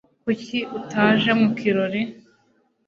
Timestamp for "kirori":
1.59-2.01